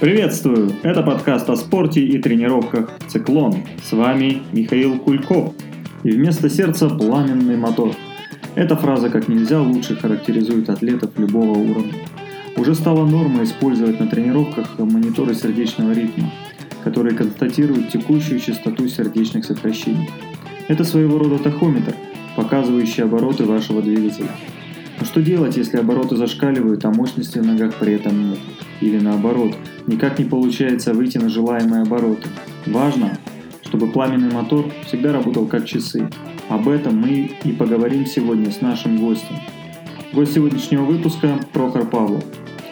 [0.00, 0.72] Приветствую!
[0.82, 3.56] Это подкаст о спорте и тренировках «Циклон».
[3.84, 5.52] С вами Михаил Кульков.
[6.04, 7.94] И вместо сердца пламенный мотор.
[8.54, 11.92] Эта фраза как нельзя лучше характеризует атлетов любого уровня.
[12.56, 16.32] Уже стало нормой использовать на тренировках мониторы сердечного ритма,
[16.82, 20.08] которые констатируют текущую частоту сердечных сокращений.
[20.68, 21.94] Это своего рода тахометр,
[22.36, 24.30] показывающий обороты вашего двигателя.
[24.98, 28.38] Но что делать, если обороты зашкаливают, а мощности в ногах при этом нет?
[28.80, 32.28] Или наоборот, никак не получается выйти на желаемые обороты.
[32.66, 33.18] Важно,
[33.62, 36.08] чтобы пламенный мотор всегда работал как часы.
[36.48, 39.36] Об этом мы и поговорим сегодня с нашим гостем.
[40.12, 42.24] Гость сегодняшнего выпуска– Прохор Павлов,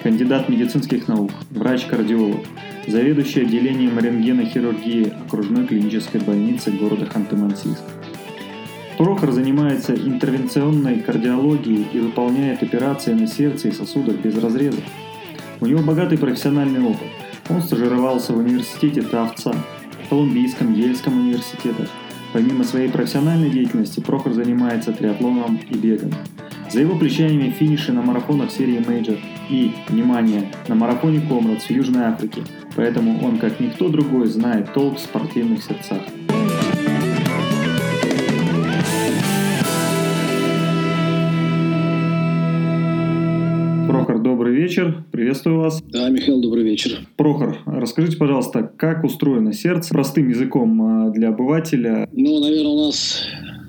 [0.02, 2.40] кандидат медицинских наук, врач-кардиолог,
[2.88, 7.82] заведующий отделением рентгенохирургии окружной клинической больницы города Ханты-Мансийск.
[8.96, 14.82] Прохор занимается интервенционной кардиологией и выполняет операции на сердце и сосудах без разрезов.
[15.60, 17.08] У него богатый профессиональный опыт.
[17.48, 19.52] Он стажировался в университете Тафтса,
[20.04, 21.88] в Колумбийском, Йельском университетах.
[22.32, 26.12] Помимо своей профессиональной деятельности, Прохор занимается триатлоном и бегом.
[26.70, 29.16] За его плечами финиши на марафонах серии Major
[29.48, 32.42] и, внимание, на марафоне Comrades в Южной Африке,
[32.76, 36.02] поэтому он, как никто другой, знает толк в спортивных сердцах.
[44.68, 45.02] Вечер.
[45.10, 45.82] Приветствую вас.
[45.82, 47.00] Да, Михаил, добрый вечер.
[47.16, 52.06] Прохор, расскажите, пожалуйста, как устроено сердце простым языком а, для обывателя?
[52.12, 53.22] Ну, наверное, у нас,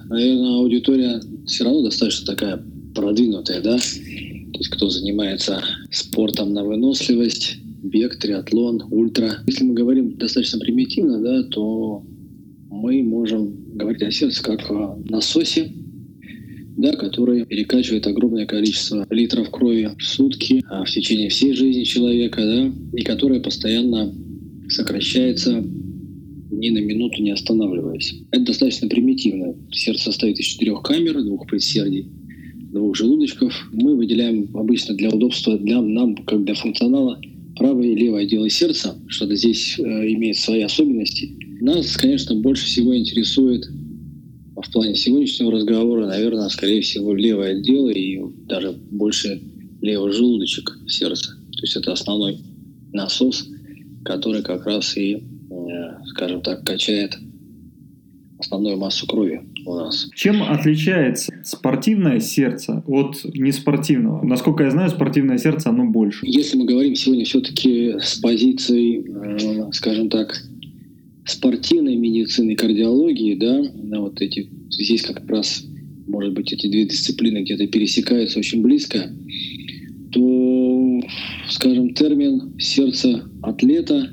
[0.09, 2.61] наверное, аудитория все равно достаточно такая
[2.93, 3.77] продвинутая, да?
[3.77, 9.35] То есть кто занимается спортом на выносливость, бег, триатлон, ультра.
[9.47, 12.03] Если мы говорим достаточно примитивно, да, то
[12.69, 15.71] мы можем говорить о сердце как о насосе,
[16.79, 22.41] да, который перекачивает огромное количество литров крови в сутки а в течение всей жизни человека,
[22.41, 24.13] да, и которое постоянно
[24.69, 25.61] сокращается
[26.51, 28.15] ни на минуту не останавливаясь.
[28.31, 29.55] Это достаточно примитивно.
[29.71, 32.07] Сердце состоит из четырех камер, двух предсердий,
[32.71, 33.53] двух желудочков.
[33.73, 37.19] Мы выделяем обычно для удобства, для нам, как для функционала,
[37.57, 41.29] правое и левое отделы сердца, что здесь э, имеет свои особенности.
[41.61, 43.69] Нас, конечно, больше всего интересует
[44.61, 49.41] в плане сегодняшнего разговора, наверное, скорее всего, левое отдел и даже больше
[49.81, 51.35] левый желудочек сердца.
[51.51, 52.39] То есть это основной
[52.93, 53.47] насос,
[54.03, 57.17] который как раз и, э, скажем так, качает
[58.39, 60.09] основную массу крови у нас.
[60.15, 64.25] Чем отличается спортивное сердце от неспортивного?
[64.25, 66.25] Насколько я знаю, спортивное сердце, оно больше.
[66.25, 69.03] Если мы говорим сегодня все-таки с позиции,
[69.67, 70.41] э, скажем так,
[71.29, 75.65] спортивной медицины, кардиологии, да, на вот эти, здесь как раз,
[76.07, 79.11] может быть, эти две дисциплины где-то пересекаются очень близко,
[80.11, 81.01] то,
[81.49, 84.09] скажем, термин сердце атлета,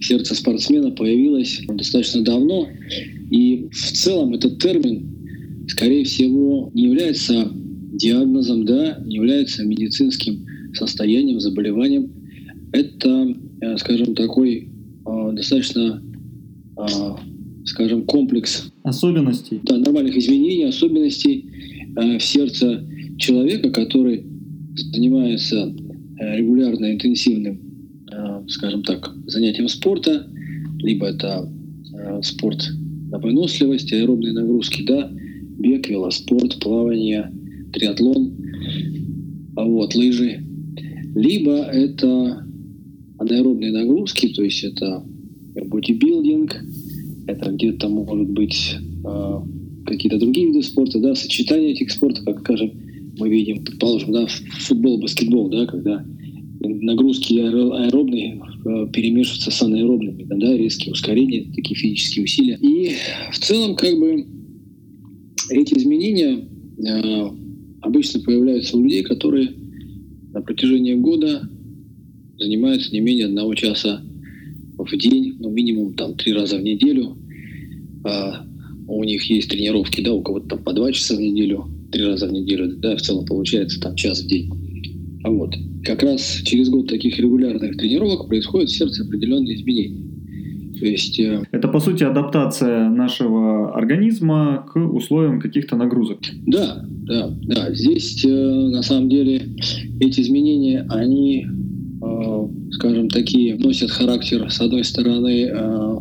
[0.00, 2.68] сердце спортсмена появилось достаточно давно,
[3.30, 7.50] и в целом этот термин, скорее всего, не является
[7.92, 12.10] диагнозом, да, не является медицинским состоянием, заболеванием.
[12.72, 14.68] Это, э, скажем, такой
[15.06, 16.02] э, достаточно
[17.64, 21.46] скажем, комплекс особенностей, да, нормальных изменений, особенностей
[21.96, 22.84] э, в сердце
[23.18, 24.24] человека, который
[24.74, 25.74] занимается
[26.18, 27.60] э, регулярно интенсивным,
[28.10, 30.26] э, скажем так, занятием спорта,
[30.78, 31.50] либо это
[32.22, 32.70] спорт
[33.10, 35.10] на выносливость, аэробные нагрузки, да,
[35.58, 37.30] бег, велоспорт, плавание,
[37.72, 38.32] триатлон,
[39.56, 40.42] а вот, лыжи,
[41.14, 42.46] либо это
[43.18, 45.04] анаэробные нагрузки, то есть это
[45.80, 46.56] бодибилдинг,
[47.26, 49.40] это где-то могут быть э,
[49.86, 52.72] какие-то другие виды спорта, да, сочетание этих спортов, как, скажем,
[53.18, 54.26] мы видим, предположим, да,
[54.60, 56.04] футбол, баскетбол, да, когда
[56.60, 62.58] нагрузки аэробные э, перемешиваются с анаэробными, да, резкие ускорения, такие физические усилия.
[62.60, 62.92] И
[63.32, 64.26] в целом, как бы,
[65.50, 66.44] эти изменения
[66.86, 67.30] э,
[67.80, 69.52] обычно появляются у людей, которые
[70.32, 71.48] на протяжении года
[72.38, 74.02] занимаются не менее одного часа
[74.84, 77.16] в день, ну, минимум там три раза в неделю.
[78.04, 78.44] А
[78.88, 82.26] у них есть тренировки, да, у кого-то там по два часа в неделю, три раза
[82.26, 84.50] в неделю, да, в целом получается там час в день.
[85.22, 85.54] А вот
[85.84, 90.10] как раз через год таких регулярных тренировок происходит в сердце определенные изменения.
[90.78, 96.20] То есть, э, это, по сути, адаптация нашего организма к условиям каких-то нагрузок.
[96.46, 97.74] Да, да, да.
[97.74, 99.42] Здесь, э, на самом деле,
[100.00, 105.96] эти изменения, они э, скажем, такие носят характер, с одной стороны, э,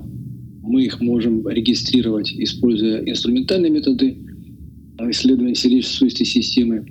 [0.61, 4.17] мы их можем регистрировать, используя инструментальные методы
[5.09, 6.85] исследования сердечно-сосудистой системы,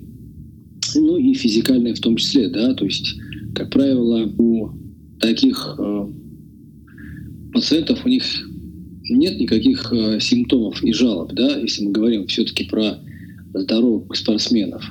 [0.94, 3.14] ну и физикальные в том числе, да, то есть,
[3.54, 4.70] как правило, у
[5.20, 6.08] таких э,
[7.52, 8.24] пациентов у них
[9.10, 12.98] нет никаких э, симптомов и жалоб, да, если мы говорим все-таки про
[13.54, 14.84] здоровых спортсменов,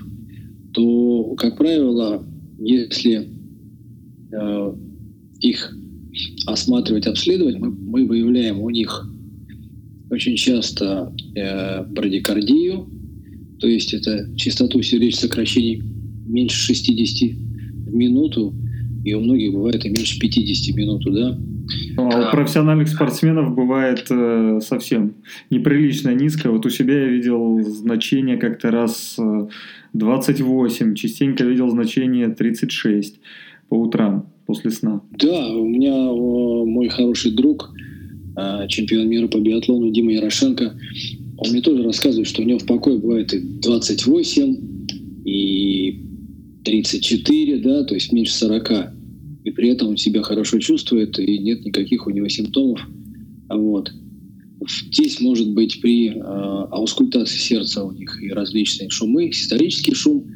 [0.73, 2.23] то, как правило,
[2.59, 3.36] если
[4.31, 4.74] э,
[5.39, 5.75] их
[6.45, 9.07] осматривать, обследовать, мы, мы выявляем у них
[10.09, 12.89] очень часто э, брадикардию,
[13.59, 15.83] то есть это частоту сердечных сокращений
[16.25, 17.38] меньше 60
[17.88, 18.53] в минуту,
[19.03, 21.39] и у многих бывает и меньше 50 в минуту, да.
[21.97, 25.15] А у профессиональных спортсменов бывает э, совсем
[25.50, 26.50] неприлично низко.
[26.50, 29.18] Вот у себя я видел значение как-то раз
[29.94, 33.19] 28, э, частенько видел значение 36
[33.69, 35.01] по утрам после сна.
[35.19, 37.69] Да, у меня о, мой хороший друг,
[38.37, 40.77] э, чемпион мира по биатлону Дима Ярошенко,
[41.37, 44.55] он мне тоже рассказывает, что у него в покое бывает и 28,
[45.25, 46.01] и
[46.63, 48.97] 34, да, то есть меньше 40
[49.47, 52.81] и при этом он себя хорошо чувствует, и нет никаких у него симптомов.
[53.47, 53.93] Вот.
[54.91, 60.27] Здесь может быть при э, аускультации сердца у них и различные шумы, систолический шум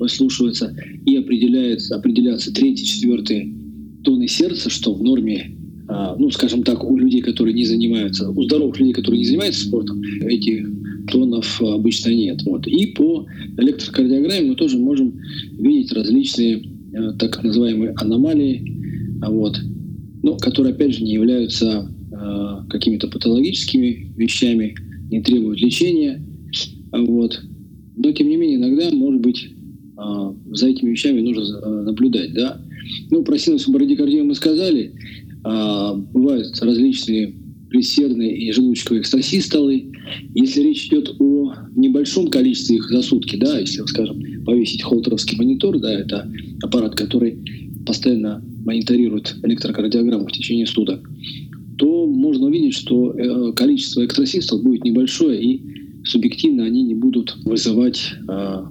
[0.00, 0.74] выслушивается,
[1.06, 3.54] и определяется, определяться третий, четвертый
[4.02, 5.56] тоны сердца, что в норме,
[5.88, 9.66] э, ну, скажем так, у людей, которые не занимаются, у здоровых людей, которые не занимаются
[9.66, 10.66] спортом, этих
[11.12, 12.42] тонов обычно нет.
[12.44, 12.66] Вот.
[12.66, 13.26] И по
[13.58, 15.14] электрокардиограмме мы тоже можем
[15.58, 16.62] видеть различные
[16.92, 18.64] Э, так называемые аномалии,
[19.22, 19.60] а вот,
[20.22, 21.88] ну, которые, опять же, не являются
[22.68, 24.74] какими-то патологическими вещами,
[25.10, 26.22] не требуют лечения.
[26.92, 27.40] А вот.
[27.96, 29.48] Но, тем не менее, иногда, может быть,
[30.52, 32.32] за этими вещами нужно э, наблюдать.
[32.34, 32.60] Да?
[33.10, 34.92] Ну, про синусу брадикардию мы сказали.
[35.44, 37.34] Э, бывают различные
[37.70, 39.92] предсердные и желудочковые экстрасистолы.
[40.34, 45.78] Если речь идет о небольшом количестве их за сутки, да, если, скажем, повесить холтеровский монитор,
[45.78, 46.30] да, это
[46.62, 47.38] аппарат, который
[47.86, 51.08] постоянно мониторирует электрокардиограмму в течение суток,
[51.78, 55.62] то можно увидеть, что э, количество экстрасистол будет небольшое, и
[56.04, 58.64] субъективно они не будут вызывать э,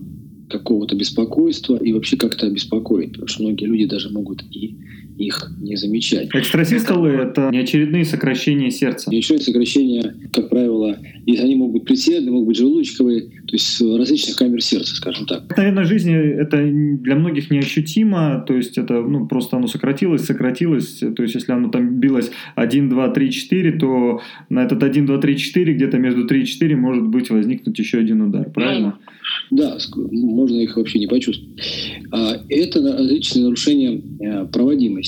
[0.50, 4.76] какого-то беспокойства и вообще как-то беспокоить, потому что многие люди даже могут и
[5.20, 6.30] их не замечать.
[6.34, 9.10] Экстрасистолы– это неочередные сокращения сердца.
[9.12, 14.38] Неочередные сокращения, как правило, если они могут быть предсердные, могут быть желудочковые, то есть различных
[14.38, 15.56] камер сердца, скажем так.
[15.58, 21.22] Наверное, жизни это для многих неощутимо, то есть это ну, просто оно сократилось, сократилось, то
[21.22, 25.38] есть если оно там билось 1, 2, 3, 4, то на этот 1, 2, 3,
[25.38, 28.98] 4, где-то между 3 и 4 может быть возникнуть еще один удар, правильно?
[29.52, 31.54] Да, можно их вообще не почувствовать.
[32.12, 34.46] А, это различные нарушения э,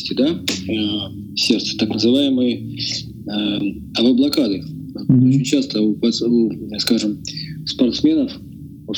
[0.02, 0.40] проводимости да,
[0.72, 3.60] э, сердца, так называемые э,
[3.98, 4.62] АВ-блокады.
[4.62, 5.30] Mm-hmm.
[5.30, 7.22] Очень часто у, у, скажем,
[7.66, 8.32] спортсменов,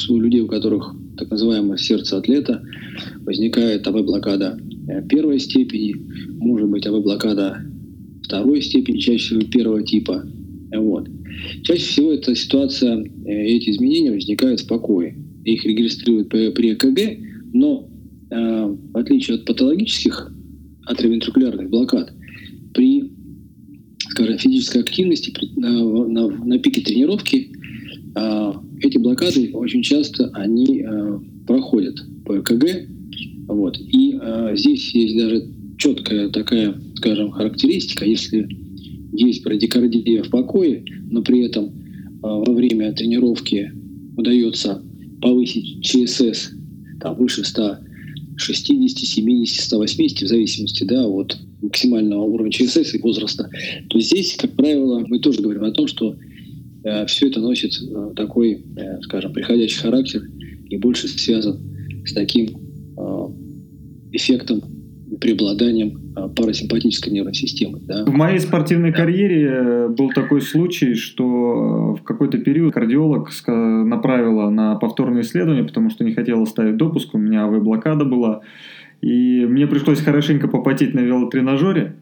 [0.10, 2.64] у людей, у которых так называемое сердце атлета,
[3.22, 4.60] возникает АВ-блокада
[5.08, 5.96] первой степени,
[6.40, 7.58] может быть АВ-блокада
[8.24, 10.26] второй степени, чаще всего первого типа.
[10.76, 11.08] Вот.
[11.64, 15.16] Чаще всего эта ситуация, эти изменения возникают в покое
[15.46, 17.20] их регистрируют при ЭКГ,
[17.54, 17.90] но
[18.32, 20.33] э, в отличие от патологических
[20.86, 22.14] атриовентрикулярных блокад,
[22.74, 23.12] при
[24.10, 27.52] скажем, физической активности при, на, на, на пике тренировки
[28.16, 32.88] э, эти блокады очень часто они э, проходят по ЭКГ.
[33.48, 33.78] Вот.
[33.80, 35.44] И э, здесь есть даже
[35.78, 38.48] четкая такая, скажем, характеристика, если
[39.14, 41.70] есть брадикардия в покое, но при этом э,
[42.22, 43.72] во время тренировки
[44.18, 44.82] удается
[45.22, 46.52] повысить ЧСС
[47.00, 47.44] там, выше
[48.38, 53.50] 160, 70, 180, в зависимости да, от максимального уровня ЧСС и возраста,
[53.90, 56.16] то здесь, как правило, мы тоже говорим о том, что
[56.84, 60.24] э, все это носит э, такой, э, скажем, приходящий характер
[60.70, 61.60] и больше связан
[62.06, 62.50] с таким
[62.98, 63.28] э,
[64.12, 64.62] эффектом
[65.24, 67.80] преобладанием а, парасимпатической нервной системы.
[67.82, 68.04] Да.
[68.04, 74.50] В моей спортивной карьере э, был такой случай, что э, в какой-то период кардиолог направила
[74.50, 78.42] на повторное исследование, потому что не хотела ставить допуск, у меня АВ-блокада была.
[79.02, 81.96] И мне пришлось хорошенько попотеть на велотренажере,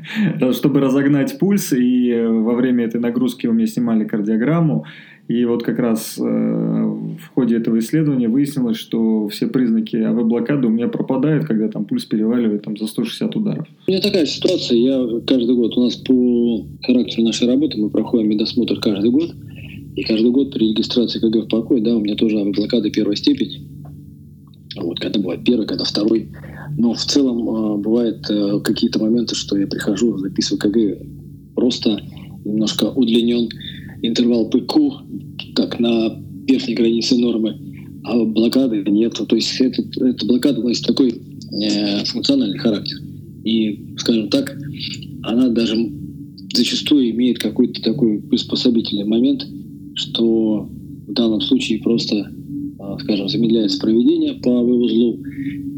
[0.52, 4.84] чтобы разогнать пульс, и э, во время этой нагрузки у меня снимали кардиограмму,
[5.28, 10.70] и вот как раз э, в ходе этого исследования выяснилось, что все признаки АВ-блокады у
[10.70, 13.66] меня пропадают, когда там пульс переваливает там, за 160 ударов.
[13.86, 18.28] У меня такая ситуация, я каждый год, у нас по характеру нашей работы мы проходим
[18.28, 19.34] медосмотр каждый год,
[19.94, 23.81] и каждый год при регистрации КГ в покой, да, у меня тоже АВ-блокады первой степени.
[24.76, 26.28] Вот, когда бывает первый, когда второй.
[26.76, 31.06] Но в целом э, бывают э, какие-то моменты, что я прихожу, записываю КГ,
[31.54, 32.00] просто
[32.44, 33.48] немножко удлинен
[34.02, 34.76] интервал ПК,
[35.54, 37.56] как на верхней границе нормы,
[38.04, 39.14] а блокады нет.
[39.14, 42.96] То есть это, эта блокада носит такой э, функциональный характер.
[43.44, 44.56] И, скажем так,
[45.22, 45.76] она даже
[46.54, 49.46] зачастую имеет какой-то такой приспособительный момент,
[49.94, 50.68] что
[51.06, 52.30] в данном случае просто, а,
[53.00, 55.18] скажем, замедляется проведение по вывозлу,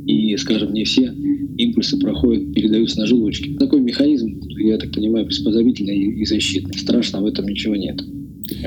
[0.07, 1.13] и, скажем, не все
[1.57, 3.57] импульсы проходят, передаются на желудочки.
[3.59, 6.77] Такой механизм, я так понимаю, приспособительный и защитный.
[6.77, 8.03] Страшно в этом ничего нет.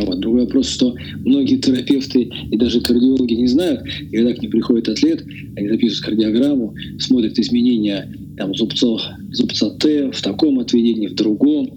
[0.01, 0.19] Вот.
[0.19, 5.23] Другой вопрос, что многие терапевты и даже кардиологи не знают, когда к ним приходит атлет,
[5.55, 9.01] они записывают кардиограмму, смотрят изменения там, зубцов,
[9.31, 11.69] зубца Т в таком отведении, в другом,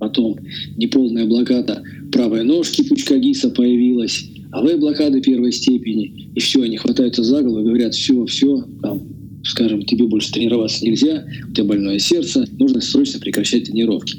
[0.00, 0.36] потом
[0.76, 4.24] неполная блокада правой ножки пучка ГИСа появилась,
[4.54, 8.64] а вы блокады первой степени, и все, они хватаются за голову и говорят, все, все,
[8.82, 9.02] там,
[9.42, 14.16] скажем, тебе больше тренироваться нельзя, у тебя больное сердце, нужно срочно прекращать тренировки.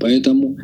[0.00, 0.56] Поэтому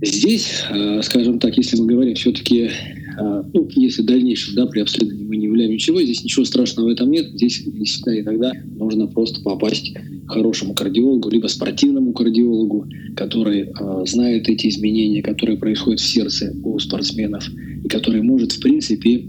[0.00, 5.24] здесь, э, скажем так, если мы говорим все-таки, э, ну, если дальнейшем, да, при обследовании
[5.24, 9.42] мы не являем ничего, здесь ничего страшного в этом нет, здесь действительно иногда нужно просто
[9.42, 9.92] попасть
[10.26, 16.78] хорошему кардиологу, либо спортивному кардиологу, который э, знает эти изменения, которые происходят в сердце у
[16.78, 17.48] спортсменов,
[17.84, 19.24] и который может, в принципе,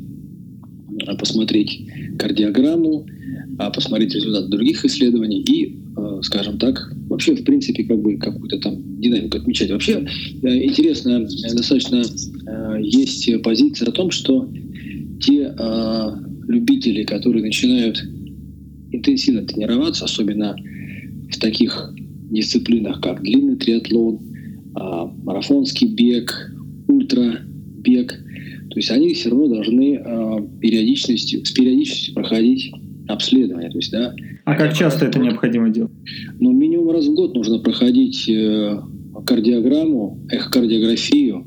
[1.18, 1.88] посмотреть
[2.18, 3.06] кардиограмму,
[3.58, 8.60] а посмотреть результаты других исследований и, э, скажем так, вообще, в принципе, как бы какую-то
[8.60, 9.72] там динамику отмечать.
[9.72, 10.06] Вообще,
[10.44, 12.04] э, интересно, э, достаточно
[12.80, 14.50] есть позиция о том, что
[15.22, 15.52] те
[16.48, 18.04] любители, которые начинают
[18.92, 20.56] интенсивно тренироваться, особенно
[21.30, 21.94] в таких
[22.30, 24.20] дисциплинах, как длинный триатлон,
[24.74, 26.52] марафонский бег,
[26.88, 28.14] ультрабег,
[28.70, 30.02] то есть они все равно должны
[30.60, 32.72] периодичностью, с периодичностью проходить
[33.08, 33.70] обследования.
[33.70, 34.14] То есть, да,
[34.46, 35.92] а как часто это необходимо делать?
[36.40, 38.80] Ну, минимум раз в год нужно проходить э,
[39.26, 41.46] кардиограмму, эхокардиографию,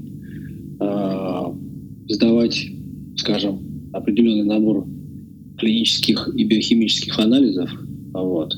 [0.80, 1.42] э,
[2.08, 2.66] сдавать,
[3.16, 4.86] скажем, определенный набор
[5.58, 7.70] клинических и биохимических анализов.
[8.12, 8.56] Вот.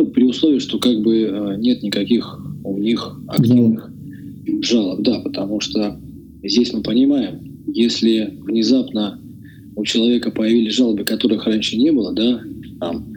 [0.00, 3.92] Ну, при условии, что как бы э, нет никаких у них активных
[4.62, 5.02] жалоб.
[5.02, 6.00] Да, потому что
[6.42, 9.20] здесь мы понимаем, если внезапно
[9.76, 12.40] у человека появились жалобы, которых раньше не было, да,
[12.80, 13.14] там,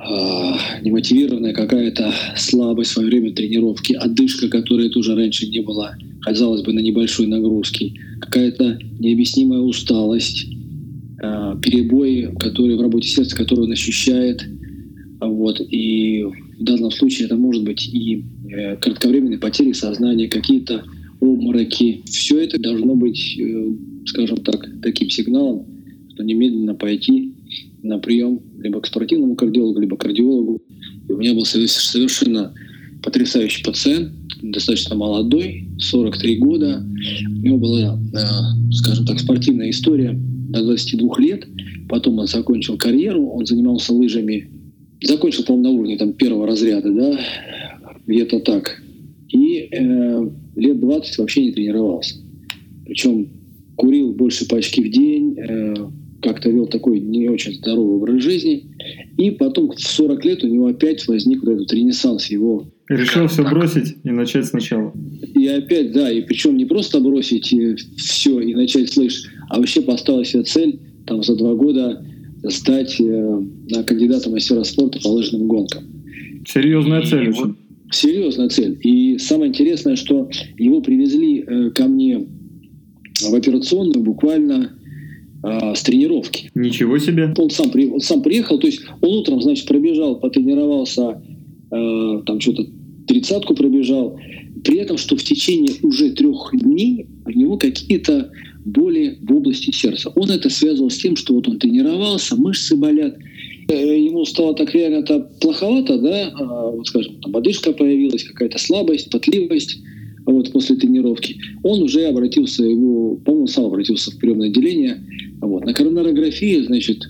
[0.00, 6.72] э, немотивированная какая-то слабость во время тренировки, отдышка, которая тоже раньше не была, казалось бы,
[6.72, 10.44] на небольшой нагрузке, какая-то необъяснимая усталость,
[11.22, 14.44] э, перебои, которые в работе сердца, которые он ощущает,
[15.20, 16.24] вот, и
[16.58, 20.84] в данном случае это может быть и э, кратковременные потери сознания, какие-то
[21.20, 22.02] обмороки.
[22.06, 23.68] Все это должно быть э,
[24.08, 25.66] скажем так, таким сигналом,
[26.12, 27.34] что немедленно пойти
[27.82, 30.62] на прием либо к спортивному кардиологу, либо к кардиологу.
[31.08, 32.52] И у меня был совершенно
[33.02, 36.84] потрясающий пациент, достаточно молодой, 43 года.
[37.28, 41.46] У него была, э, скажем так, спортивная история до 22 лет.
[41.88, 44.50] Потом он закончил карьеру, он занимался лыжами.
[45.02, 47.20] Закончил, по-моему, на уровне там, первого разряда, да,
[48.06, 48.82] где-то так.
[49.28, 52.16] И э, лет 20 вообще не тренировался.
[52.84, 53.28] Причем
[53.76, 55.74] курил больше пачки в день, э,
[56.20, 58.64] как-то вел такой не очень здоровый образ жизни.
[59.16, 62.66] И потом в 40 лет у него опять возник вот этот ренессанс его.
[62.88, 64.92] Решил все бросить и начать сначала.
[65.34, 69.82] И опять, да, и причем не просто бросить э, все и начать слышь, а вообще
[69.82, 72.04] поставил себе цель там за два года
[72.48, 73.42] стать э,
[73.86, 75.84] кандидатом мастера спорта по лыжным гонкам.
[76.46, 77.56] Серьезная цель очень.
[77.90, 78.78] Серьезная цель.
[78.82, 80.28] И самое интересное, что
[80.58, 82.26] его привезли э, ко мне
[83.22, 84.72] в операционную буквально
[85.42, 86.50] э, с тренировки.
[86.54, 87.32] Ничего себе.
[87.36, 91.22] Он сам, он сам приехал, то есть он утром, значит, пробежал, потренировался,
[91.70, 92.66] э, там что-то
[93.06, 94.18] тридцатку пробежал,
[94.64, 98.30] при этом, что в течение уже трех дней у него какие-то
[98.68, 100.10] боли в области сердца.
[100.14, 103.16] Он это связывал с тем, что вот он тренировался, мышцы болят,
[103.68, 109.10] э, ему стало так реально-то плоховато, да, а, вот скажем, там одышка появилась, какая-то слабость,
[109.10, 109.78] потливость,
[110.26, 114.98] вот, после тренировки, он уже обратился, его, по-моему, сам обратился в приемное отделение.
[115.40, 115.64] Вот.
[115.64, 117.02] На коронарографии, значит,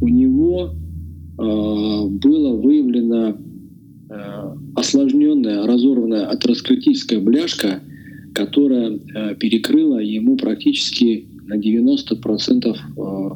[0.00, 3.36] у него э, было выявлено
[4.10, 7.80] э, осложненная, разорванная атеросклеротическая бляшка,
[8.34, 13.30] которая э, перекрыла ему практически на 90% э,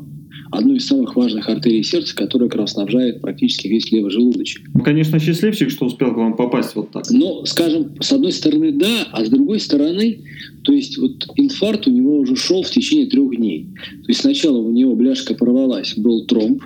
[0.51, 4.63] одну из самых важных артерий сердца, которая кровоснабжает практически весь левый желудочек.
[4.75, 7.05] Ну, конечно, счастливчик, что успел к вам попасть вот так.
[7.11, 10.21] Но, скажем, с одной стороны, да, а с другой стороны,
[10.65, 13.69] то есть вот инфаркт у него уже шел в течение трех дней.
[13.75, 16.63] То есть сначала у него бляшка порвалась, был тромб,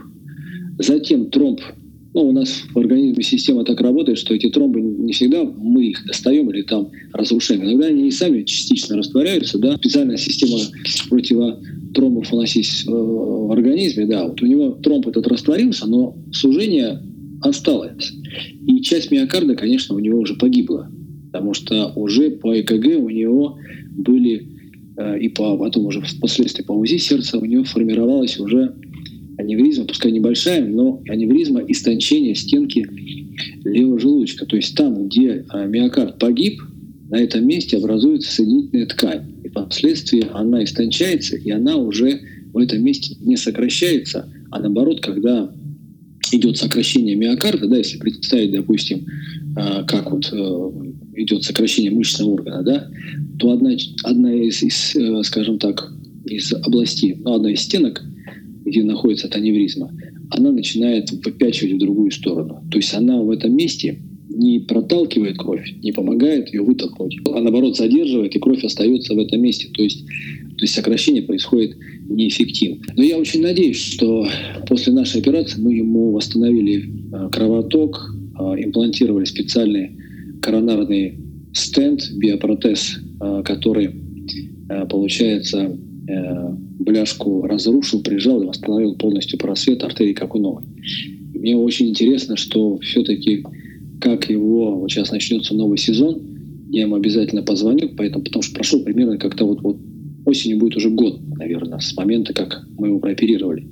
[0.78, 1.60] затем тромб
[2.14, 6.04] ну, у нас в организме система так работает, что эти тромбы не всегда мы их
[6.06, 7.64] достаем или там разрушаем.
[7.64, 9.76] Иногда они и сами частично растворяются, да.
[9.76, 10.58] Специальная система
[11.08, 14.26] противотромбов у нас есть э, в организме, да.
[14.26, 17.00] Вот у него тромб этот растворился, но сужение
[17.40, 18.12] осталась.
[18.66, 20.90] И часть миокарда, конечно, у него уже погибла,
[21.32, 23.56] потому что уже по ЭКГ у него
[23.96, 24.48] были
[24.98, 28.74] э, и по, потом уже впоследствии по УЗИ сердца у него формировалась уже
[29.38, 32.86] аневризма, пускай небольшая, но аневризма истончения стенки
[33.64, 34.46] левого желудочка.
[34.46, 36.62] То есть там, где э, миокард погиб,
[37.08, 39.34] на этом месте образуется соединительная ткань.
[39.44, 42.20] И впоследствии она истончается, и она уже
[42.52, 45.52] в этом месте не сокращается, а наоборот, когда
[46.32, 49.06] идет сокращение миокарда, да, если представить, допустим,
[49.56, 50.70] а, как вот э,
[51.16, 52.88] идет сокращение мышечного органа, да,
[53.38, 53.72] то одна,
[54.04, 55.92] одна из, из, э, скажем так,
[56.24, 58.02] из областей, ну, одна из стенок,
[58.64, 59.90] где находится эта аневризма,
[60.30, 62.62] она начинает выпячивать в другую сторону.
[62.70, 67.76] То есть она в этом месте не проталкивает кровь, не помогает ее вытолкнуть, а наоборот
[67.76, 69.68] задерживает, и кровь остается в этом месте.
[69.72, 71.76] То есть, то есть сокращение происходит
[72.08, 72.82] неэффективно.
[72.96, 74.26] Но я очень надеюсь, что
[74.66, 79.98] после нашей операции мы ему восстановили э, кровоток, э, имплантировали специальный
[80.40, 81.18] коронарный
[81.52, 83.90] стенд, биопротез, э, который,
[84.88, 90.64] получается, бляшку разрушил, прижал и восстановил полностью просвет артерии, как у новой.
[91.34, 93.44] Мне очень интересно, что все-таки
[94.00, 96.20] как его, вот сейчас начнется новый сезон,
[96.70, 99.76] я ему обязательно позвоню, поэтому, потому что прошел примерно как-то вот, вот
[100.24, 103.66] осенью будет уже год, наверное, с момента, как мы его прооперировали.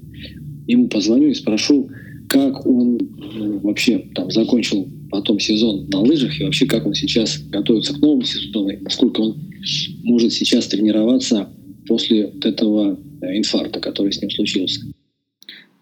[0.66, 1.90] Ему позвоню и спрошу,
[2.28, 2.98] как он
[3.36, 7.98] ну, вообще там закончил потом сезон на лыжах и вообще как он сейчас готовится к
[7.98, 9.36] новому сезону, насколько он
[10.04, 11.48] может сейчас тренироваться
[11.86, 14.80] после этого э, инфаркта, который с ним случился.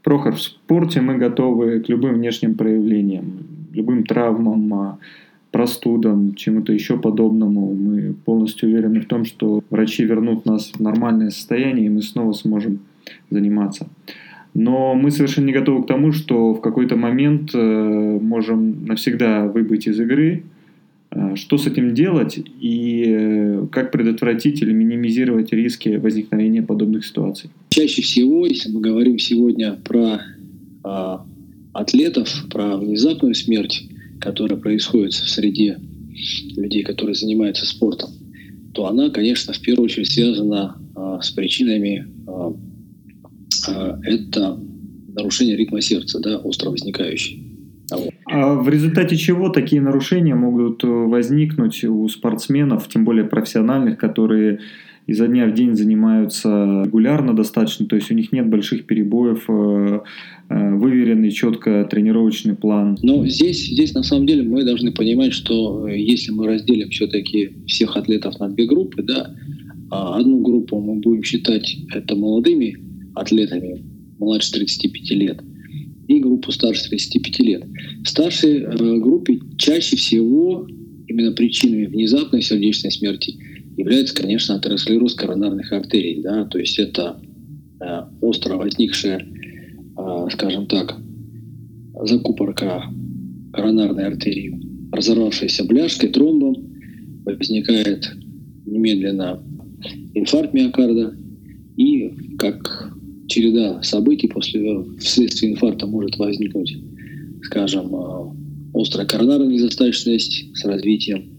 [0.02, 4.99] Прохор, в спорте мы готовы к любым внешним проявлениям любым травмам, а,
[5.50, 7.75] простудам, чему-то еще подобному.
[7.75, 12.33] Мы полностью уверены в том, что врачи вернут нас в нормальное состояние, и мы снова
[12.33, 12.81] сможем
[13.31, 13.88] заниматься.
[14.55, 19.87] Но мы совершенно не готовы к тому, что в какой-то момент э, можем навсегда выбыть
[19.87, 20.42] из игры.
[21.11, 27.51] Э, что с этим делать и э, как предотвратить или минимизировать риски возникновения подобных ситуаций?
[27.71, 30.21] Чаще всего, если мы говорим сегодня про
[30.85, 31.27] а,
[31.73, 33.88] атлетов, про внезапную смерть,
[34.21, 35.79] которая происходит в среде
[36.57, 38.11] людей, которые занимаются спортом,
[38.75, 42.55] то она, конечно, в первую очередь связана а, с причинами а,
[43.68, 44.61] а, это
[45.14, 47.48] нарушение ритма сердца, да, остро возникающее.
[48.27, 54.61] А в результате чего такие нарушения могут возникнуть у спортсменов, тем более профессиональных, которые
[55.09, 60.01] изо дня в день занимаются регулярно достаточно, то есть у них нет больших перебоев, э,
[60.51, 62.98] э, выверенный четко тренировочный план.
[63.03, 67.53] Но здесь, здесь на самом деле мы должны понимать, что э, если мы разделим все-таки
[67.66, 69.35] всех атлетов на две группы, да,
[69.90, 72.77] а одну группу мы будем считать это молодыми
[73.14, 73.83] атлетами,
[74.18, 75.40] младше 35 лет,
[76.09, 77.64] и группу старше 35 лет.
[78.03, 80.66] В старшей э, группе чаще всего
[81.07, 83.37] именно причинами внезапной сердечной смерти
[83.77, 86.23] является, конечно, атеросклероз коронарных артерий.
[86.23, 86.47] Да?
[86.47, 87.21] То есть это
[87.81, 90.97] э, остро возникшая, э, скажем так,
[92.03, 92.85] закупорка
[93.53, 94.59] коронарной артерии,
[94.92, 96.57] разорвавшаяся бляшкой, тромбом,
[97.25, 98.11] возникает
[98.64, 99.42] немедленно
[100.14, 101.14] инфаркт миокарда,
[101.77, 102.98] и как
[103.29, 106.77] череда событий после, вследствие инфаркта может возникнуть,
[107.45, 108.35] скажем, э,
[108.75, 111.38] острая коронарная недостаточность с развитием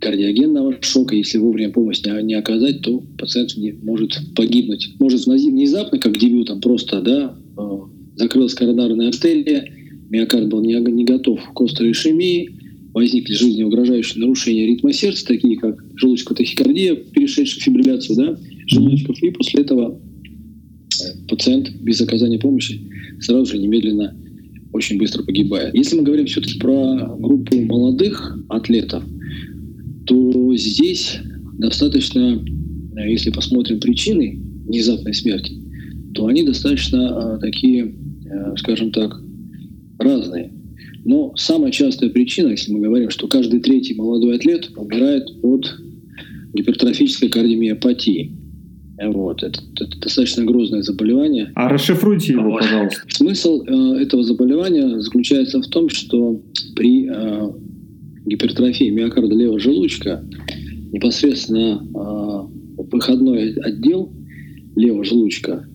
[0.00, 1.14] кардиогенного шока.
[1.14, 4.94] Если вовремя помощь не, не оказать, то пациент не, может погибнуть.
[4.98, 7.78] Может внезапно, как дебютом, просто да, э,
[8.16, 9.64] закрылась коронарная артерия,
[10.10, 12.50] миокард был не, не готов к острой ишемии,
[12.92, 19.30] возникли жизнеугрожающие нарушения ритма сердца, такие как желудочковая тахикардия, перешедшая в фибрилляцию да, желудочков, и
[19.30, 20.09] после этого э,
[21.28, 22.80] пациент без оказания помощи
[23.20, 24.16] сразу же немедленно
[24.72, 25.74] очень быстро погибает.
[25.74, 29.04] Если мы говорим все-таки про группу молодых атлетов,
[30.06, 31.18] то здесь
[31.58, 32.42] достаточно,
[32.96, 35.54] э, если посмотрим причины внезапной смерти,
[36.14, 37.94] то они достаточно а, такие,
[38.56, 39.20] скажем так,
[39.98, 40.52] разные.
[41.04, 45.72] Но самая частая причина, если мы говорим, что каждый третий молодой атлет умирает от
[46.52, 48.36] гипертрофической кардиомиопатии.
[49.02, 49.42] Вот.
[49.42, 51.52] Это, это достаточно грозное заболевание.
[51.54, 53.00] А расшифруйте его, пожалуйста.
[53.08, 56.40] Смысл э, этого заболевания заключается в том, что
[56.76, 57.50] при э,
[58.26, 60.24] гипертрофии миокарда левого желудочка
[60.92, 64.12] непосредственно э, выходной отдел
[64.76, 65.66] левого желудочка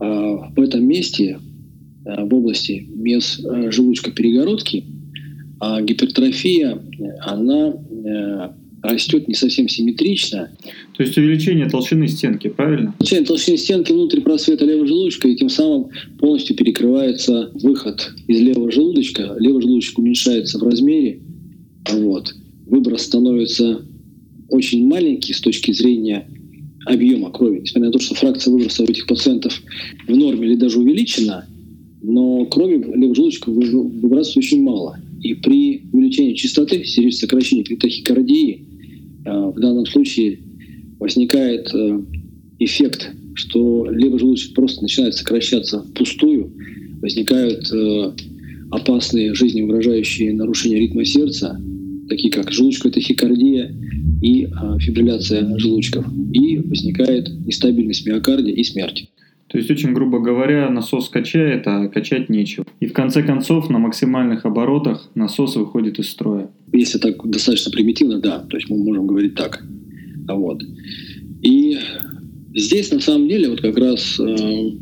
[0.00, 1.38] э, в этом месте,
[2.04, 4.84] э, в области мез желудочка перегородки,
[5.58, 6.78] а гипертрофия,
[7.20, 8.48] она э,
[8.88, 10.50] растет не совсем симметрично.
[10.96, 12.94] То есть увеличение толщины стенки, правильно?
[12.98, 18.70] Увеличение толщины стенки внутри просвета левого желудочка, и тем самым полностью перекрывается выход из левого
[18.70, 19.36] желудочка.
[19.38, 21.20] Левый желудочек уменьшается в размере,
[21.90, 22.34] вот.
[22.66, 23.82] выброс становится
[24.48, 26.28] очень маленький с точки зрения
[26.84, 27.60] объема крови.
[27.60, 29.60] Несмотря на то, что фракция выброса у этих пациентов
[30.06, 31.46] в норме или даже увеличена,
[32.02, 34.98] но крови левого желудочка выбрасывается очень мало.
[35.22, 38.65] И при увеличении частоты, сердечного сокращения при тахикардии,
[39.26, 40.38] в данном случае
[40.98, 42.00] возникает э,
[42.58, 46.52] эффект, что левый желудочек просто начинает сокращаться впустую,
[47.00, 48.12] возникают э,
[48.70, 51.60] опасные жизнеугрожающие нарушения ритма сердца,
[52.08, 53.74] такие как желудочковая тахикардия
[54.22, 54.48] и
[54.80, 56.06] фибрилляция желудочков.
[56.32, 59.08] И возникает нестабильность миокардия и смерть.
[59.56, 62.66] То есть, очень грубо говоря, насос качает, а качать нечего.
[62.78, 66.50] И в конце концов, на максимальных оборотах насос выходит из строя.
[66.74, 68.40] Если так достаточно примитивно, да.
[68.40, 69.64] То есть мы можем говорить так.
[70.28, 70.62] Вот.
[71.40, 71.78] И
[72.54, 74.72] здесь на самом деле вот как раз, э,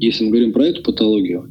[0.00, 1.48] если мы говорим про эту патологию,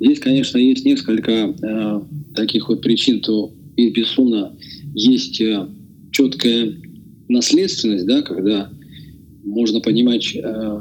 [0.00, 2.00] здесь, конечно, есть несколько э,
[2.34, 4.56] таких вот причин, то и, безусловно,
[4.92, 5.68] есть э,
[6.10, 6.74] четкая
[7.28, 8.72] наследственность, да, когда
[9.44, 10.80] можно понимать э,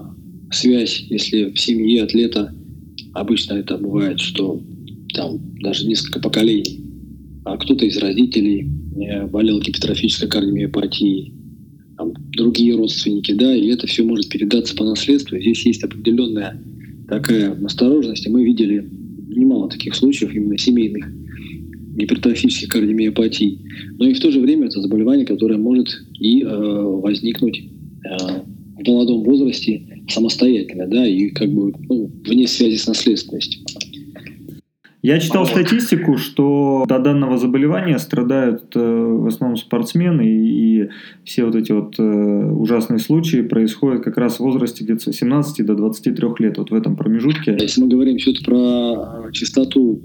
[0.56, 2.54] связь, если в семье атлета
[3.13, 4.62] обычно это бывает, что
[5.13, 6.82] там даже несколько поколений,
[7.46, 11.34] а кто-то из родителей э, болел гипертрофической кардиомиопатией,
[11.98, 15.38] там, другие родственники, да, и это все может передаться по наследству.
[15.38, 16.60] Здесь есть определенная
[17.08, 18.89] такая осторожность, и мы видели
[19.28, 21.06] немало таких случаев именно семейных
[21.96, 23.60] гипертрофических кардиомиопатий.
[24.00, 25.89] Но и в то же время это заболевание, которое может
[26.20, 28.18] и э, возникнуть э,
[28.80, 33.62] в молодом возрасте самостоятельно, да, и как бы ну, вне связи с наследственностью.
[35.04, 40.89] Я читал статистику, что до данного заболевания страдают э, в основном спортсмены, и
[41.26, 45.66] все вот эти вот э, ужасные случаи происходят как раз в возрасте где-то с 17
[45.66, 47.58] до 23 лет, вот в этом промежутке.
[47.60, 50.02] Если мы говорим все-таки про частоту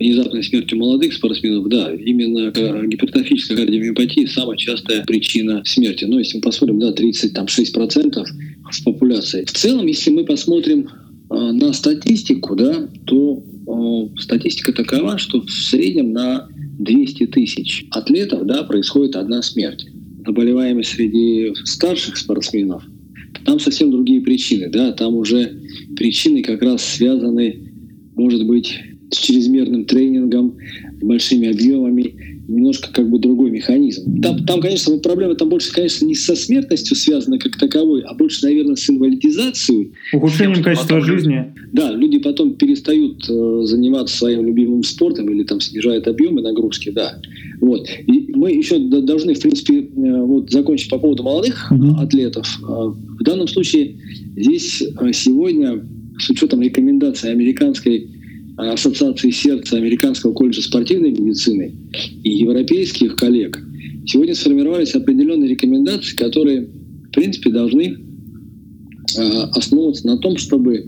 [0.00, 2.50] внезапной смерти молодых спортсменов, да, именно
[2.86, 6.06] гипертрофическая кардиомиопатия самая частая причина смерти.
[6.06, 8.24] Но если мы посмотрим, да, 36%
[8.72, 9.44] в популяции.
[9.44, 13.42] В целом, если мы посмотрим э, на статистику, да, то
[14.16, 19.86] э, статистика такова, что в среднем на 200 тысяч атлетов да, происходит одна смерть.
[20.24, 22.84] Заболеваемость среди старших спортсменов,
[23.44, 24.70] там совсем другие причины.
[24.70, 25.60] Да, там уже
[25.94, 27.70] причины как раз связаны,
[28.14, 28.78] может быть,
[29.10, 30.56] с чрезмерным тренингом,
[31.00, 32.14] большими объемами,
[32.50, 34.20] немножко как бы другой механизм.
[34.20, 38.44] Там, там, конечно, проблема там больше, конечно, не со смертностью связана как таковой, а больше,
[38.44, 39.92] наверное, с инвалидизацией.
[40.12, 41.54] Ухудшением качества потом, жизни.
[41.72, 47.20] Да, люди потом перестают э, заниматься своим любимым спортом или там снижают объемы нагрузки, да.
[47.60, 47.86] Вот.
[48.06, 51.94] И мы еще должны, в принципе, э, вот закончить по поводу молодых угу.
[52.00, 52.48] атлетов.
[52.62, 53.96] Э, в данном случае
[54.36, 55.84] здесь э, сегодня,
[56.18, 58.08] с учетом рекомендаций американской
[58.68, 61.74] Ассоциации сердца Американского колледжа спортивной медицины
[62.22, 63.58] и европейских коллег,
[64.06, 67.96] сегодня сформировались определенные рекомендации, которые, в принципе, должны
[69.18, 70.84] а, основываться на том, чтобы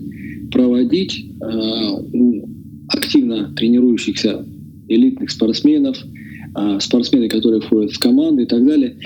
[0.51, 2.49] проводить а, у
[2.89, 4.45] активно тренирующихся
[4.87, 5.97] элитных спортсменов,
[6.79, 8.97] спортсмены, которые входят в команды и так далее,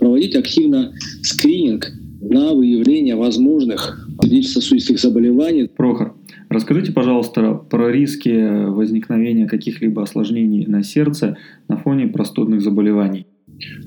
[0.00, 5.68] проводить активно скрининг на выявление возможных сердечно-сосудистых заболеваний.
[5.68, 6.14] Прохор,
[6.48, 11.36] Расскажите, пожалуйста, про риски возникновения каких-либо осложнений на сердце
[11.68, 13.26] на фоне простудных заболеваний.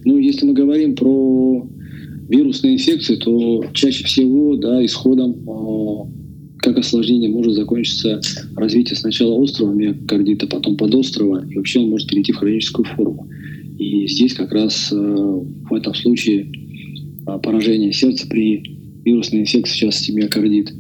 [0.03, 1.67] Ну, если мы говорим про
[2.27, 8.19] вирусные инфекции, то чаще всего да, исходом э, как осложнение может закончиться
[8.55, 13.29] развитие сначала острого миокардита, потом подострого, и вообще он может перейти в хроническую форму.
[13.77, 16.51] И здесь как раз э, в этом случае
[17.25, 20.73] э, поражение сердца при вирусной инфекции, в частности миокардит,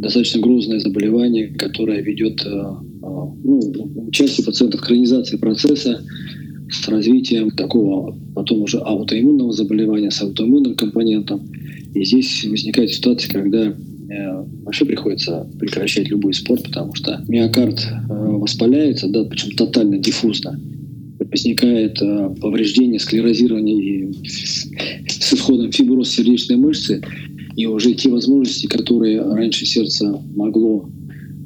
[0.00, 3.60] достаточно грозное заболевание, которое ведет э, э, ну,
[3.96, 6.02] у части пациентов к хронизации процесса
[6.70, 11.50] с развитием такого потом уже аутоиммунного заболевания с аутоиммунным компонентом.
[11.94, 13.74] И здесь возникает ситуация, когда э,
[14.64, 20.58] вообще приходится прекращать любой спорт, потому что миокард воспаляется, да, причем тотально диффузно.
[21.18, 21.98] Возникает
[22.40, 27.02] повреждение, склерозирование и с исходом фиброз сердечной мышцы,
[27.60, 30.88] и уже те возможности, которые раньше сердце могло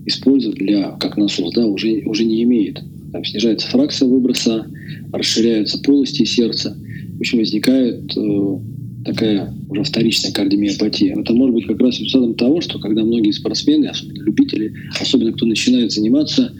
[0.06, 2.80] использовать для, как насос, да, уже, уже не имеет.
[3.10, 4.64] Там снижается фракция выброса,
[5.12, 6.76] расширяются полости сердца.
[7.16, 8.58] В общем, возникает э,
[9.04, 11.18] такая уже вторичная кардиомиопатия.
[11.18, 15.46] Это может быть как раз результатом того, что когда многие спортсмены, особенно любители, особенно кто
[15.46, 16.52] начинает заниматься,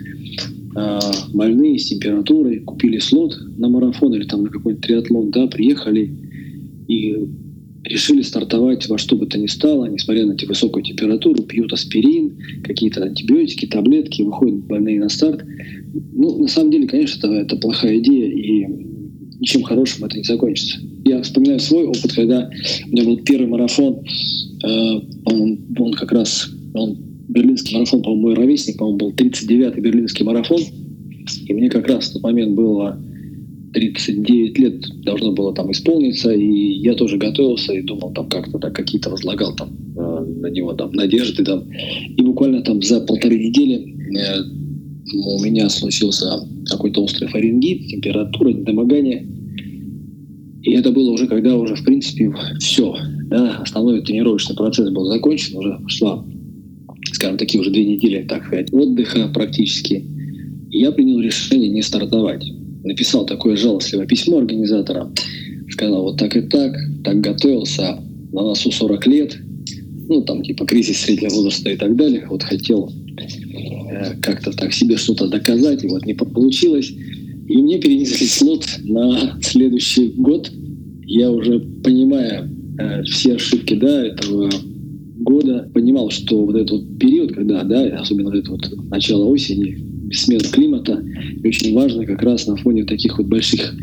[0.74, 0.98] э,
[1.32, 6.10] больные с температурой, купили слот на марафон или там на какой-нибудь триатлон, да, приехали
[6.88, 7.28] и
[7.84, 13.02] решили стартовать во что бы то ни стало, несмотря на высокую температуру, пьют аспирин, какие-то
[13.02, 15.44] антибиотики, таблетки, выходят больные на старт.
[16.12, 18.66] Ну, на самом деле, конечно, это, это плохая идея, и
[19.40, 20.78] ничем хорошим это не закончится.
[21.04, 22.50] Я вспоминаю свой опыт, когда
[22.86, 24.00] у меня был первый марафон,
[24.64, 26.96] э, он, он как раз, он
[27.28, 30.60] берлинский марафон, по-моему, мой ровесник, по-моему, был 39-й берлинский марафон,
[31.46, 32.98] и мне как раз в тот момент было
[33.74, 38.70] 39 лет должно было там исполниться, и я тоже готовился и думал там как-то да,
[38.70, 41.64] какие-то возлагал там э, на него там надежды там.
[42.16, 44.42] И буквально там за полторы недели э,
[45.12, 49.26] у меня случился какой-то острый фарингит, температура, недомогание.
[50.62, 52.96] И это было уже, когда уже, в принципе, все.
[53.26, 56.24] Да, основной тренировочный процесс был закончен, уже шла,
[57.12, 60.04] скажем, такие уже две недели, так сказать, отдыха практически.
[60.70, 62.44] И я принял решение не стартовать
[62.84, 65.14] написал такое жалостливое письмо организаторам,
[65.70, 67.98] сказал вот так и так, так готовился,
[68.32, 69.36] на носу 40 лет,
[70.08, 74.96] ну там типа кризис среднего возраста и так далее, вот хотел э, как-то так себе
[74.96, 76.92] что-то доказать, и вот не получилось.
[77.46, 80.50] И мне перенесли слот на следующий год.
[81.06, 84.50] Я уже понимая э, все ошибки да, этого
[85.16, 90.44] года, понимал, что вот этот период, когда, да, особенно вот это вот начало осени, смена
[90.44, 91.04] климата.
[91.42, 93.74] И очень важно как раз на фоне таких вот больших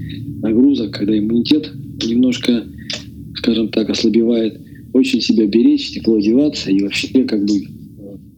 [0.41, 1.71] нагрузок, когда иммунитет
[2.03, 2.65] немножко,
[3.35, 4.59] скажем так, ослабевает,
[4.93, 7.65] очень себя беречь, тепло одеваться и вообще как бы э,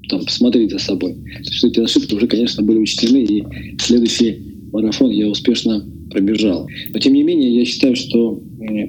[0.09, 1.13] там смотреть за собой.
[1.13, 3.43] То есть эти ошибки уже, конечно, были учтены, и
[3.79, 4.37] следующий
[4.71, 6.67] марафон я успешно пробежал.
[6.89, 8.41] Но тем не менее, я считаю, что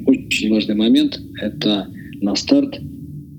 [0.06, 1.88] очень важный момент– это
[2.20, 2.80] на старт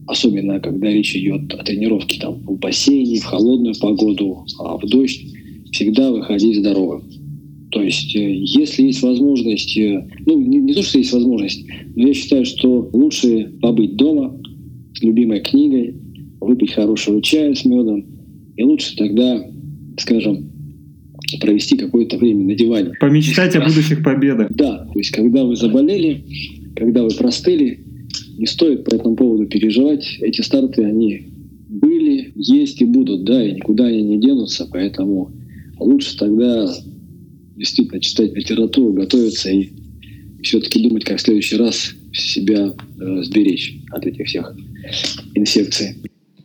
[0.07, 5.25] особенно когда речь идет о тренировке там, в бассейне, в холодную погоду, а в дождь,
[5.75, 7.03] всегда выходить здоровым.
[7.71, 12.07] То есть, э, если есть возможность, э, ну, не, не то, что есть возможность, но
[12.07, 14.39] я считаю, что лучше побыть дома
[14.93, 15.95] с любимой книгой,
[16.39, 18.05] выпить хорошего чая с медом,
[18.55, 19.45] и лучше тогда,
[19.99, 20.49] скажем,
[21.41, 22.91] провести какое-то время на диване.
[22.99, 24.53] Помечтать о будущих победах.
[24.53, 26.23] Да, то есть, когда вы заболели,
[26.77, 27.79] когда вы простыли,
[28.37, 30.05] не стоит по этому поводу переживать.
[30.21, 31.27] Эти старты, они
[31.67, 35.31] были, есть и будут, да, и никуда они не денутся, поэтому
[35.79, 36.67] лучше тогда
[37.55, 39.69] действительно читать литературу, готовиться и
[40.43, 44.55] все-таки думать, как в следующий раз себя э, сберечь от этих всех
[45.33, 45.95] инфекций.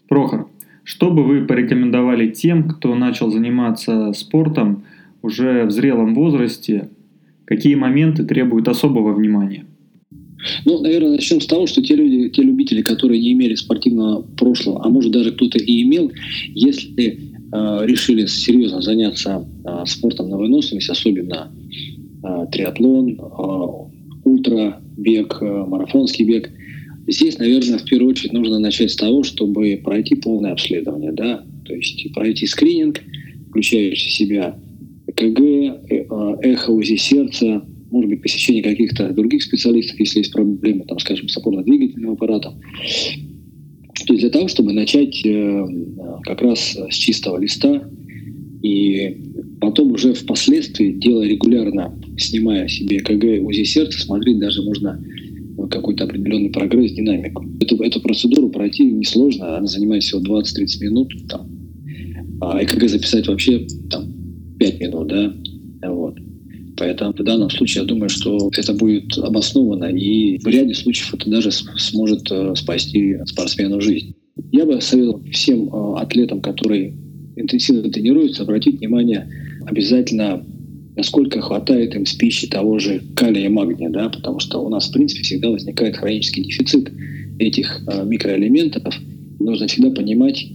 [0.09, 0.49] Прохор,
[0.85, 4.85] что бы вы порекомендовали тем, кто начал заниматься спортом
[5.23, 6.89] уже в зрелом возрасте?
[7.45, 9.67] Какие моменты требуют особого внимания?
[10.65, 14.85] Ну, наверное, начнем с того, что те люди, те любители, которые не имели спортивного прошлого,
[14.85, 16.11] а может даже кто-то и имел,
[16.49, 21.53] если решили серьезно заняться э, спортом на выносливость, особенно
[22.23, 23.19] э, триатлон,
[24.25, 26.51] ультрабег, марафонский бег.
[27.09, 31.75] Здесь, наверное, в первую очередь нужно начать с того, чтобы пройти полное обследование, да, то
[31.75, 33.01] есть пройти скрининг,
[33.49, 34.59] включающий в себя
[35.09, 41.29] ЭКГ, эхо УЗИ сердца, может быть, посещение каких-то других специалистов, если есть проблемы, там, скажем,
[41.29, 42.61] с опорно-двигательным аппаратом.
[44.07, 45.67] То есть для того, чтобы начать э,
[46.23, 47.83] как раз с чистого листа
[48.63, 49.17] и
[49.61, 55.03] потом уже впоследствии, делая регулярно, снимая себе КГ, УЗИ сердца, смотреть даже можно
[55.71, 57.45] какой-то определенный прогресс, динамику.
[57.61, 61.49] Эту, эту процедуру пройти несложно, она занимает всего 20-30 минут, там,
[62.41, 64.13] а ЭКГ записать вообще там,
[64.59, 65.35] 5 минут, да,
[65.91, 66.17] вот.
[66.81, 71.29] Поэтому в данном случае я думаю, что это будет обосновано, и в ряде случаев это
[71.29, 74.15] даже сможет э, спасти спортсмену жизнь.
[74.51, 76.97] Я бы советовал всем э, атлетам, которые
[77.37, 79.31] интенсивно тренируются, обратить внимание
[79.67, 80.43] обязательно,
[80.97, 84.89] насколько хватает им с пищи того же калия и магния, да, потому что у нас,
[84.89, 86.91] в принципе, всегда возникает хронический дефицит
[87.39, 88.95] этих э, микроэлементов.
[89.39, 90.47] Нужно всегда понимать,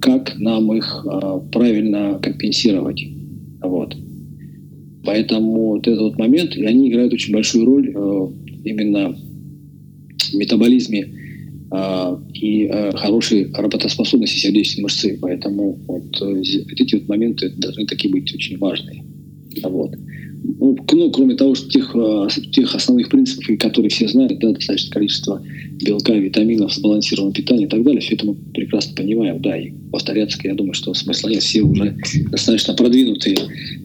[0.00, 1.06] как нам их
[1.50, 3.02] правильно компенсировать.
[3.62, 3.96] Вот.
[5.04, 8.28] Поэтому вот этот вот момент, и они играют очень большую роль э,
[8.64, 9.16] именно
[10.30, 11.08] в метаболизме
[11.70, 15.18] э, и э, хорошей работоспособности сердечной мышцы.
[15.20, 19.04] Поэтому вот, э, эти вот моменты должны такие быть очень важные.
[19.64, 19.92] Вот.
[20.44, 25.42] Ну, кроме того, что тех, э, тех основных принципов, которые все знают, да, достаточное количество
[25.80, 30.38] белка, витаминов, сбалансированного питания и так далее, все это мы прекрасно понимаем, да, и повторяться,
[30.42, 31.96] я думаю, что смысла нет, все уже
[32.30, 33.36] достаточно продвинутые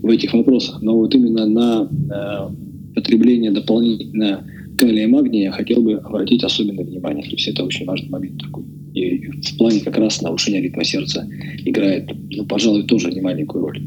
[0.02, 4.46] в этих вопросах, но вот именно на э, потребление дополнительно
[4.80, 8.42] калия и магния я хотел бы обратить особенное внимание, то есть это очень важный момент
[8.42, 8.64] такой.
[8.96, 11.28] И в плане как раз нарушения ритма сердца
[11.66, 13.82] играет, ну, пожалуй, тоже немаленькую роль.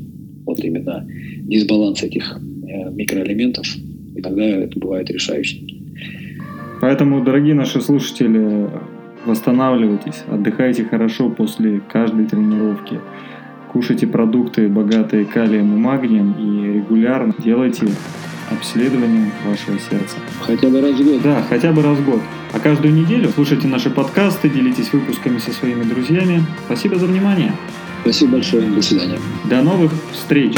[0.46, 1.06] Вот именно
[1.42, 2.40] дисбаланс этих
[2.92, 3.66] микроэлементов
[4.14, 5.66] иногда это бывает решающим.
[6.80, 8.68] Поэтому, дорогие наши слушатели,
[9.26, 12.98] восстанавливайтесь, отдыхайте хорошо после каждой тренировки,
[13.72, 17.86] кушайте продукты, богатые калием и магнием, и регулярно делайте
[18.50, 20.16] обследование вашего сердца.
[20.40, 21.22] Хотя бы раз в год.
[21.22, 22.20] Да, хотя бы раз в год.
[22.52, 26.42] А каждую неделю слушайте наши подкасты, делитесь выпусками со своими друзьями.
[26.66, 27.52] Спасибо за внимание.
[28.02, 28.68] Спасибо большое.
[28.70, 29.18] До свидания.
[29.48, 30.54] До новых встреч.